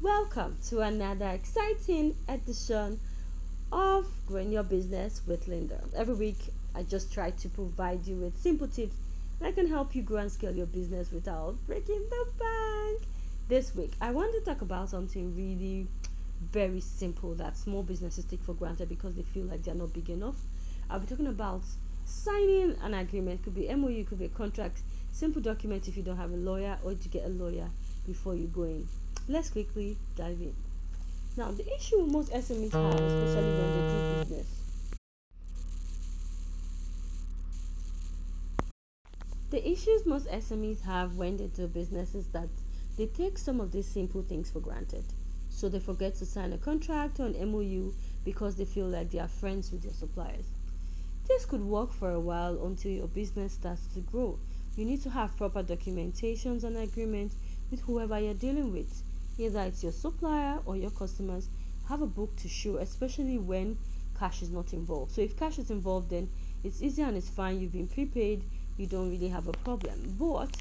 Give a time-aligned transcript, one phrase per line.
[0.00, 3.00] Welcome to another exciting edition
[3.72, 5.82] of Growing Your Business with Linda.
[5.96, 6.38] Every week,
[6.72, 8.94] I just try to provide you with simple tips
[9.40, 13.02] that can help you grow and scale your business without breaking the bank.
[13.48, 15.88] This week, I want to talk about something really
[16.52, 20.10] very simple that small businesses take for granted because they feel like they're not big
[20.10, 20.36] enough.
[20.88, 21.62] I'll be talking about
[22.04, 24.80] signing an agreement, it could be MOU, could be a contract,
[25.10, 27.68] simple document if you don't have a lawyer or to get a lawyer
[28.06, 28.86] before you go in.
[29.30, 30.54] Let's quickly dive in.
[31.36, 34.46] Now, the issue most SMEs have, especially when they do business,
[39.50, 42.48] the issues most SMEs have when they do business is that
[42.96, 45.04] they take some of these simple things for granted.
[45.50, 47.92] So they forget to sign a contract or an MOU
[48.24, 50.46] because they feel like they are friends with their suppliers.
[51.26, 54.38] This could work for a while until your business starts to grow.
[54.74, 57.34] You need to have proper documentations and agreement
[57.70, 59.02] with whoever you're dealing with
[59.38, 61.48] either it's your supplier or your customers.
[61.88, 63.78] Have a book to show especially when
[64.18, 65.12] cash is not involved.
[65.12, 66.28] So if cash is involved then
[66.64, 67.60] it's easy and it's fine.
[67.60, 68.42] You've been prepaid.
[68.76, 70.16] You don't really have a problem.
[70.18, 70.56] But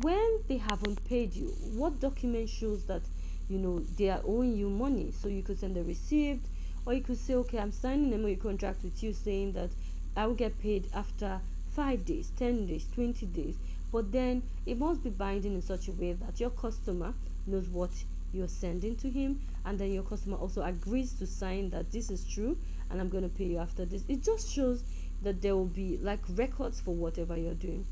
[0.00, 3.02] when they haven't paid you what document shows that
[3.48, 5.12] you know they are owing you money?
[5.12, 6.40] So you could send a receipt
[6.86, 9.68] or you could say okay i'm signing a contract with you saying that
[10.16, 13.56] i will get paid after five days 10 days 20 days.
[13.92, 17.14] But then it must be binding in such a way that your customer
[17.46, 17.90] knows what
[18.32, 22.24] you're sending to him and then your customer also agrees to sign that this is
[22.24, 22.56] true
[22.90, 24.04] and I'm going to pay you after this.
[24.08, 24.84] It just shows
[25.22, 27.86] that there will be like records for whatever you're doing.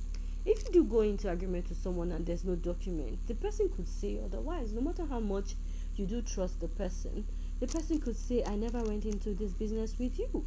[0.47, 3.89] If you do go into agreement with someone and there's no document, the person could
[3.89, 5.55] say otherwise, no matter how much
[5.97, 7.27] you do trust the person,
[7.61, 10.47] the person could say, I never went into this business with you.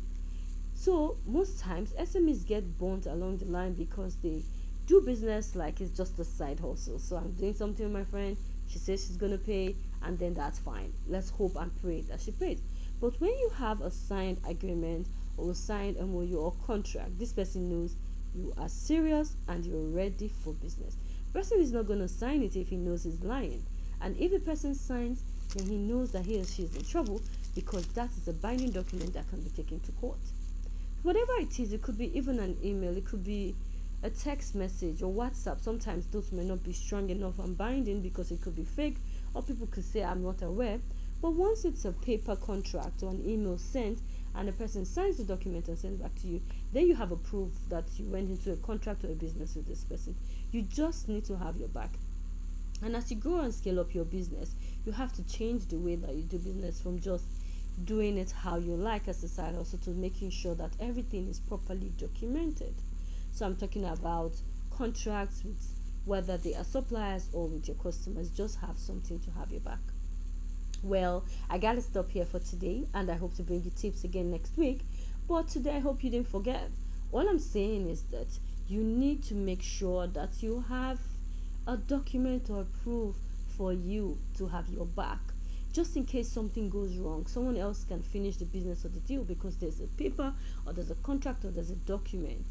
[0.74, 4.44] So, most times, SMEs get burnt along the line because they
[4.88, 6.98] do business like it's just a side hustle.
[6.98, 8.38] So, I'm doing something with my friend,
[8.72, 10.94] she says she's going to pay, and then that's fine.
[11.08, 12.62] Let's hope and pray that she pays.
[13.02, 17.70] But when you have a signed agreement or a signed MOU or contract, this person
[17.70, 17.96] knows
[18.36, 20.96] you are serious and you're ready for business.
[21.34, 23.64] Person is not going to sign it if he knows he's lying.
[24.02, 25.24] And if a person signs,
[25.56, 27.22] then he knows that he or she is in trouble
[27.56, 30.20] because that is a binding document that can be taken to court.
[31.04, 33.56] Whatever it is, it could be even an email, it could be
[34.04, 38.32] a text message or WhatsApp, sometimes those may not be strong enough and binding because
[38.32, 38.98] it could be fake,
[39.34, 40.80] or people could say, I'm not aware.
[41.22, 44.00] But once it's a paper contract or an email sent,
[44.34, 46.42] and the person signs the document and sends back to you,
[46.74, 49.68] then you have a proof that you went into a contract or a business with
[49.68, 50.16] this person.
[50.52, 51.92] You just need to have your back.
[52.82, 55.96] And as you grow and scale up your business, you have to change the way
[55.96, 57.26] that you do business from just
[57.86, 61.40] doing it how you like as a side hustle to making sure that everything is
[61.40, 62.74] properly documented.
[63.32, 64.34] So I'm talking about
[64.76, 65.64] contracts with
[66.06, 68.30] whether they are suppliers or with your customers.
[68.30, 69.80] Just have something to have your back.
[70.84, 74.32] Well, I gotta stop here for today, and I hope to bring you tips again
[74.32, 74.82] next week.
[75.28, 76.70] But today, I hope you didn't forget.
[77.12, 78.28] All I'm saying is that
[78.68, 81.00] you need to make sure that you have
[81.68, 83.16] a document or proof
[83.58, 85.20] for you to have your back
[85.74, 89.24] just in case something goes wrong someone else can finish the business or the deal
[89.24, 90.34] because there's a paper
[90.66, 92.46] or there's a contract or there's a document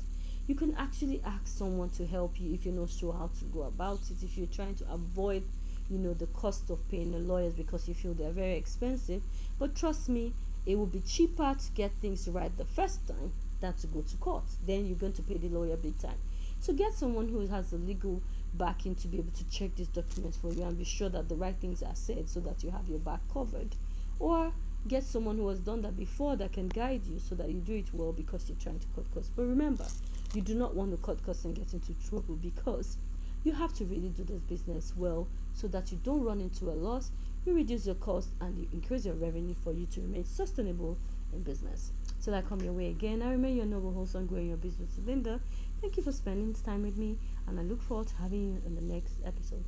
[0.47, 3.62] you can actually ask someone to help you if you're not sure how to go
[3.62, 5.43] about it if you're trying to avoid
[5.91, 9.23] you know the cost of paying the lawyers because you feel they're very expensive.
[9.59, 10.33] But trust me
[10.65, 14.17] it will be cheaper to get things right the first time than to go to
[14.17, 14.45] court.
[14.67, 16.19] Then you're going to pay the lawyer big time.
[16.61, 18.22] So get someone who has the legal
[18.55, 21.34] backing to be able to check these documents for you and be sure that the
[21.34, 23.75] right things are said so that you have your back covered.
[24.19, 24.53] Or
[24.88, 27.74] get someone who has done that before that can guide you so that you do
[27.74, 29.86] it well because you're trying to cut costs but remember
[30.34, 32.96] you do not want to cut costs and get into trouble because
[33.44, 36.72] you have to really do this business well so that you don't run into a
[36.72, 37.10] loss,
[37.44, 40.98] you reduce your cost, and you increase your revenue for you to remain sustainable
[41.32, 41.92] in business.
[42.22, 44.91] Till I come your way again, I remain your noble host on growing your business,
[45.06, 45.41] Linda.
[45.80, 48.62] Thank you for spending this time with me, and I look forward to having you
[48.66, 49.64] in the next episode.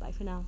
[0.00, 0.44] Bye for now.